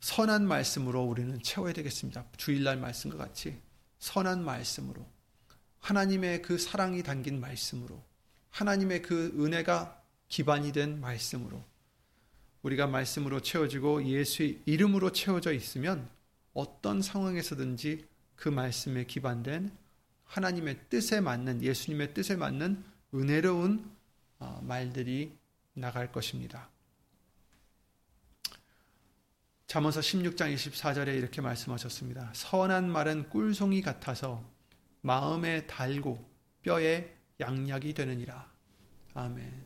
[0.00, 2.26] 선한 말씀으로 우리는 채워야 되겠습니다.
[2.36, 3.60] 주일날 말씀과 같이
[4.00, 5.06] 선한 말씀으로
[5.78, 8.02] 하나님의 그 사랑이 담긴 말씀으로
[8.50, 11.64] 하나님의 그 은혜가 기반이 된 말씀으로
[12.62, 16.08] 우리가 말씀으로 채워지고 예수의 이름으로 채워져 있으면
[16.54, 19.70] 어떤 상황에서든지 그 말씀에 기반된
[20.24, 22.82] 하나님의 뜻에 맞는 예수님의 뜻에 맞는
[23.14, 23.90] 은혜로운
[24.38, 25.36] 어, 말들이
[25.74, 26.70] 나갈 것입니다.
[29.66, 32.32] 잠언서 16장 24절에 이렇게 말씀하셨습니다.
[32.34, 34.44] 선한 말은 꿀송이 같아서
[35.00, 36.22] 마음에 달고
[36.62, 38.50] 뼈에 양약이 되느니라.
[39.14, 39.64] 아멘.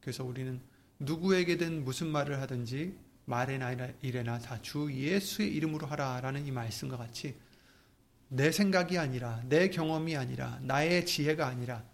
[0.00, 0.60] 그래서 우리는
[0.98, 7.36] 누구에게든 무슨 말을 하든지 말에나 일에나 다 주 예수의 이름으로 하라라는 이 말씀과 같이
[8.28, 11.84] 내 생각이 아니라 내 경험이 아니라 나의 지혜가 아니라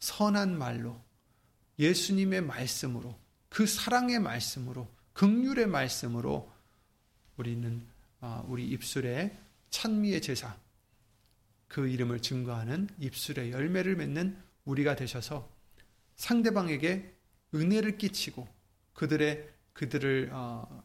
[0.00, 1.00] 선한 말로
[1.78, 6.50] 예수님의 말씀으로 그 사랑의 말씀으로 극률의 말씀으로
[7.36, 7.86] 우리는
[8.20, 9.36] 아, 우리 입술에
[9.70, 10.56] 찬미의 제사,
[11.66, 15.50] 그 이름을 증거하는 입술에 열매를 맺는 우리가 되셔서
[16.16, 17.11] 상대방에게
[17.54, 18.48] 은혜를 끼치고
[18.94, 20.84] 그들의 그들을 어,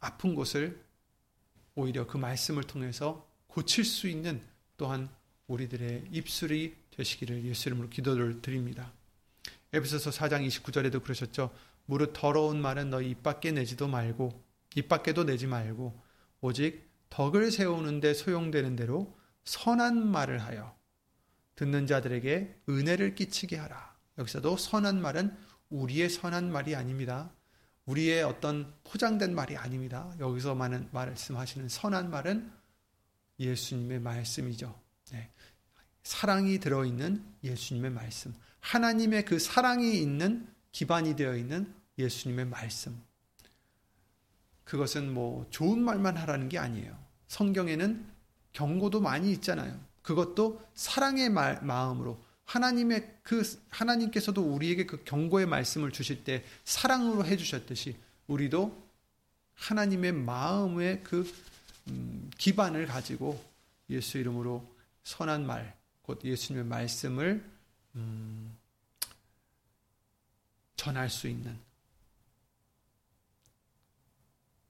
[0.00, 0.82] 아픈 곳을
[1.74, 4.42] 오히려 그 말씀을 통해서 고칠 수 있는
[4.76, 5.08] 또한
[5.46, 8.92] 우리들의 입술이 되시기를 예수 이름으로 기도를 드립니다.
[9.72, 11.52] 에베소서 4장 29절에도 그러셨죠.
[11.86, 14.42] 무릇 더러운 말은 너희 입 밖에 내지도 말고
[14.76, 16.00] 입 밖에도 내지 말고
[16.40, 20.76] 오직 덕을 세우는데 소용되는 대로 선한 말을 하여
[21.54, 23.94] 듣는 자들에게 은혜를 끼치게 하라.
[24.18, 25.36] 여기서도 선한 말은
[25.74, 27.30] 우리의 선한 말이 아닙니다.
[27.86, 30.14] 우리의 어떤 포장된 말이 아닙니다.
[30.20, 32.50] 여기서 많은 말씀하시는 선한 말은
[33.40, 34.74] 예수님의 말씀이죠.
[35.10, 35.30] 네.
[36.04, 38.34] 사랑이 들어있는 예수님의 말씀.
[38.60, 43.02] 하나님의 그 사랑이 있는 기반이 되어 있는 예수님의 말씀.
[44.62, 46.96] 그것은 뭐 좋은 말만 하라는 게 아니에요.
[47.26, 48.06] 성경에는
[48.52, 49.78] 경고도 많이 있잖아요.
[50.02, 57.36] 그것도 사랑의 말, 마음으로 하나님의 그 하나님께서도 우리에게 그 경고의 말씀을 주실 때 사랑으로 해
[57.36, 58.84] 주셨듯이 우리도
[59.54, 61.30] 하나님의 마음의 그
[61.88, 63.42] 음, 기반을 가지고
[63.90, 64.66] 예수 이름으로
[65.04, 67.44] 선한 말, 곧 예수님의 말씀을
[67.96, 68.56] 음,
[70.76, 71.58] 전할 수 있는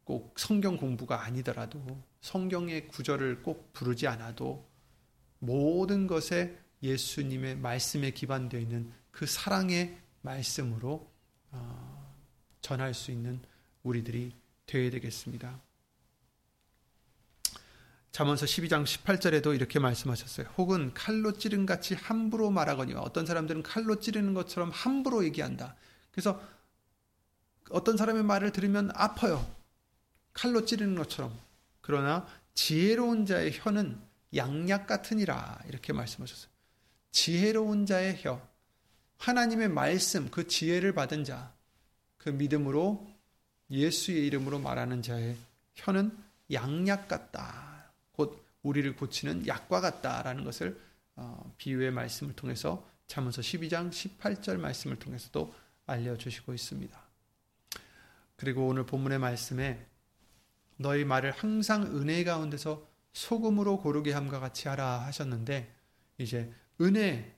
[0.04, 1.80] 꼭 성경 공부가 아니더라도
[2.20, 4.64] 성경의 구절을 꼭 부르지 않아도
[5.38, 11.10] 모든 것에 예수님의 말씀에 기반되어 있는 그 사랑의 말씀으로
[11.50, 12.14] 어,
[12.60, 13.40] 전할 수 있는
[13.82, 14.32] 우리들이
[14.66, 15.60] 되어야 되겠습니다.
[18.12, 20.46] 잠언서 12장 18절에도 이렇게 말씀하셨어요.
[20.56, 25.74] 혹은 칼로 찌른 같이 함부로 말하거니와 어떤 사람들은 칼로 찌르는 것처럼 함부로 얘기한다.
[26.12, 26.40] 그래서
[27.70, 29.44] 어떤 사람의 말을 들으면 아파요.
[30.32, 31.36] 칼로 찌르는 것처럼.
[31.80, 34.00] 그러나 지혜로운 자의 혀는
[34.34, 35.62] 양약 같으니라.
[35.66, 36.53] 이렇게 말씀하셨어요.
[37.14, 38.42] 지혜로운 자의 혀.
[39.18, 41.54] 하나님의 말씀, 그 지혜를 받은 자,
[42.18, 43.08] 그 믿음으로
[43.70, 45.36] 예수의 이름으로 말하는 자의
[45.74, 46.10] 혀는
[46.52, 47.92] 양약 같다.
[48.12, 50.78] 곧 우리를 고치는 약과 같다라는 것을
[51.14, 55.54] 어, 비유의 말씀을 통해서 잠언서 12장 18절 말씀을 통해서도
[55.86, 57.00] 알려주시고 있습니다.
[58.34, 59.86] 그리고 오늘 본문의 말씀에
[60.78, 65.72] 너희 말을 항상 은혜 가운데서 소금으로 고르게 함과 같이 하라 하셨는데
[66.18, 67.34] 이제 은혜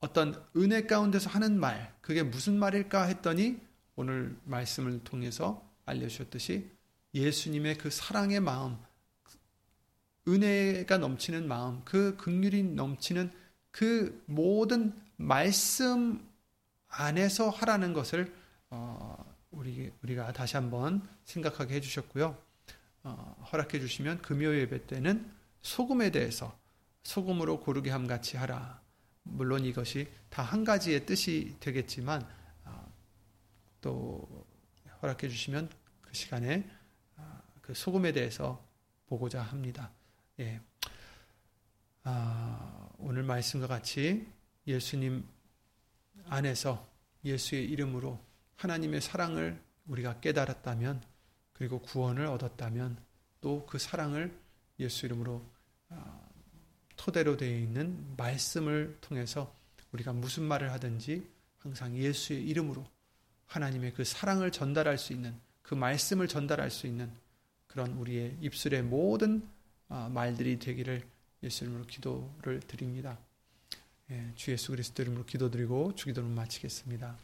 [0.00, 3.60] 어떤 은혜 가운데서 하는 말 그게 무슨 말일까 했더니
[3.96, 6.70] 오늘 말씀을 통해서 알려주셨듯이
[7.14, 8.78] 예수님의 그 사랑의 마음
[10.28, 13.32] 은혜가 넘치는 마음 그 극률이 넘치는
[13.70, 16.26] 그 모든 말씀
[16.88, 18.32] 안에서 하라는 것을
[18.70, 22.36] 어, 우리 우리가 다시 한번 생각하게 해주셨고요.
[23.04, 25.30] 어, 허락해 주시면 금요 예배 때는
[25.62, 26.56] 소금에 대해서
[27.02, 28.80] 소금으로 고르게 함 같이 하라.
[29.24, 32.26] 물론 이것이 다 한 가지의 뜻이 되겠지만
[32.64, 32.92] 어,
[33.80, 34.46] 또
[35.02, 35.70] 허락해 주시면
[36.02, 36.68] 그 시간에
[37.16, 38.62] 어, 그 소금에 대해서
[39.06, 39.90] 보고자 합니다.
[40.40, 40.60] 예.
[42.04, 44.26] 아, 오늘 말씀과 같이
[44.66, 45.26] 예수님
[46.26, 46.86] 안에서
[47.24, 48.18] 예수의 이름으로
[48.56, 51.02] 하나님의 사랑을 우리가 깨달았다면
[51.52, 52.98] 그리고 구원을 얻었다면
[53.40, 54.36] 또 그 사랑을
[54.80, 55.44] 예수 이름으로
[55.90, 56.20] 아,
[56.98, 59.54] 토대로 되어 있는 말씀을 통해서
[59.92, 61.26] 우리가 무슨 말을 하든지
[61.58, 62.86] 항상 예수의 이름으로
[63.46, 67.10] 하나님의 그 사랑을 전달할 수 있는 그 말씀을 전달할 수 있는
[67.66, 69.48] 그런 우리의 입술의 모든
[69.88, 71.02] 아, 말들이 되기를
[71.42, 73.18] 예수 이름으로 기도를 드립니다.
[74.10, 77.16] 예, 주 예수 그리스도 이름으로 기도드리고 주기도를 마치겠습니다.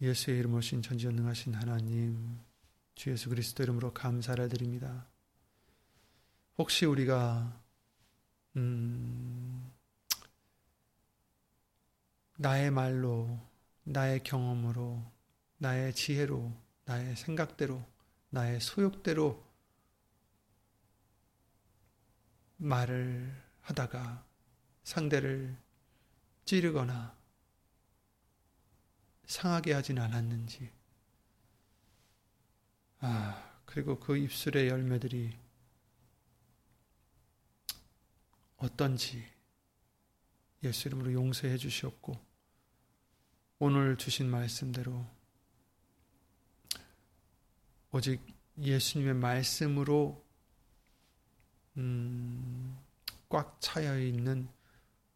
[0.00, 2.38] 예수의 이름 오신 전지전능하신 하나님,
[2.94, 5.06] 주 예수 그리스도 이름으로 감사를 드립니다.
[6.58, 7.62] 혹시 우리가
[8.56, 9.72] 음,
[12.36, 13.38] 나의 말로,
[13.84, 15.02] 나의 경험으로,
[15.58, 16.52] 나의 지혜로,
[16.84, 17.84] 나의 생각대로,
[18.30, 19.44] 나의 소욕대로
[22.56, 24.26] 말을 하다가
[24.82, 25.56] 상대를
[26.44, 27.16] 찌르거나
[29.26, 30.72] 상하게 하진 않았는지,
[33.00, 35.47] 아, 그리고 그 입술의 열매들이
[38.58, 39.24] 어떤지
[40.62, 42.18] 예수 이름으로 용서해 주시옵고,
[43.60, 45.04] 오늘 주신 말씀대로
[47.90, 48.20] 오직
[48.60, 50.22] 예수님의 말씀으로
[51.76, 52.76] 음,
[53.28, 54.48] 꽉 차여 있는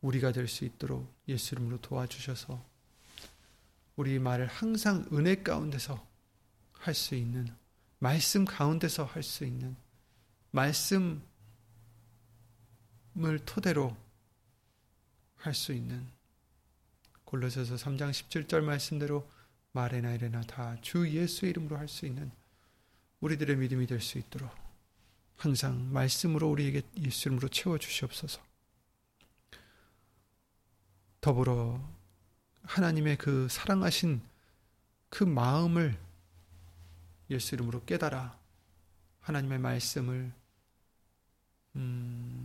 [0.00, 2.64] 우리가 될 수 있도록 예수 이름으로 도와주셔서
[3.96, 6.06] 우리 말을 항상 은혜 가운데서
[6.72, 7.46] 할 수 있는
[7.98, 9.76] 말씀 가운데서 할 수 있는
[10.50, 11.22] 말씀
[13.18, 13.96] 을 토대로
[15.36, 16.06] 할 수 있는
[17.24, 19.28] 골로새서 3장 17절 말씀대로
[19.72, 22.30] 말에나 이래나 다 주 예수의 이름으로 할 수 있는
[23.20, 24.50] 우리들의 믿음이 될 수 있도록
[25.36, 28.40] 항상 말씀으로 우리에게 예수 이름으로 채워 주시옵소서.
[31.20, 31.80] 더불어
[32.64, 34.20] 하나님의 그 사랑하신
[35.08, 35.98] 그 마음을
[37.30, 38.38] 예수 이름으로 깨달아
[39.20, 40.32] 하나님의 말씀을
[41.76, 42.41] 음,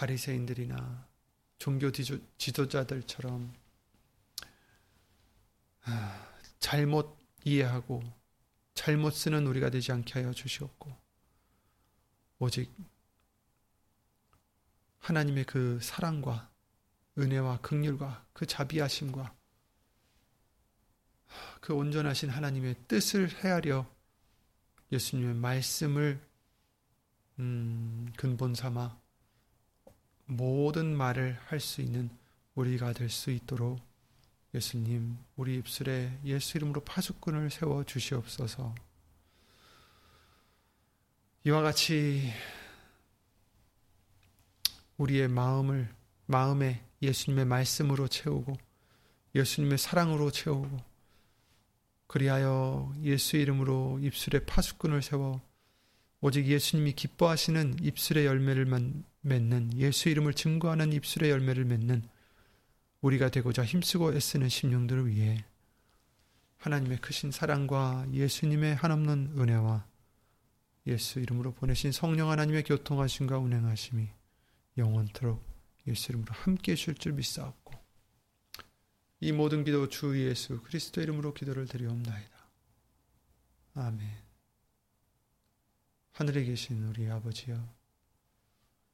[0.00, 1.06] 바리새인들이나
[1.58, 3.52] 종교 지도자들처럼
[5.82, 8.02] 아, 잘못 이해하고
[8.72, 10.90] 잘못 쓰는 우리가 되지 않게 하여 주시옵고
[12.38, 12.74] 오직
[15.00, 16.50] 하나님의 그 사랑과
[17.18, 19.34] 은혜와 극률과 그 자비하심과
[21.60, 23.86] 그 온전하신 하나님의 뜻을 헤아려
[24.92, 26.26] 예수님의 말씀을
[27.38, 28.99] 음, 근본 삼아
[30.30, 32.08] 모든 말을 할 수 있는
[32.54, 33.80] 우리가 될 수 있도록
[34.54, 38.74] 예수님 우리 입술에 예수 이름으로 파수꾼을 세워 주시옵소서.
[41.44, 42.32] 이와 같이
[44.98, 45.88] 우리의 마음을
[46.26, 48.56] 마음에 예수님의 말씀으로 채우고
[49.34, 50.78] 예수님의 사랑으로 채우고
[52.06, 55.40] 그리하여 예수 이름으로 입술에 파수꾼을 세워
[56.20, 58.66] 오직 예수님이 기뻐하시는 입술의 열매를
[59.22, 62.08] 맺는 예수 이름을 증거하는 입술의 열매를 맺는
[63.00, 65.44] 우리가 되고자 힘쓰고 애쓰는 심령들을 위해
[66.58, 69.86] 하나님의 크신 사랑과 예수님의 한없는 은혜와
[70.86, 74.08] 예수 이름으로 보내신 성령 하나님의 교통하심과 운행하심이
[74.76, 75.42] 영원토록
[75.86, 77.74] 예수 이름으로 함께 해줄 줄 믿사옵고
[79.20, 82.30] 이 모든 기도 주 예수 그리스도 이름으로 기도를 드리옵나이다.
[83.74, 84.08] 아멘.
[86.12, 87.79] 하늘에 계신 우리 아버지여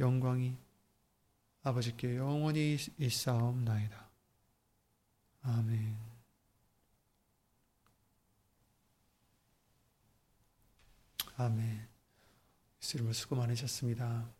[0.00, 0.56] 영광이
[1.62, 4.08] 아버지께 영원히 있사옵나이다.
[5.42, 5.96] 아멘.
[11.36, 11.88] 아멘.
[12.82, 14.39] 예수님을 수고 많으셨습니다.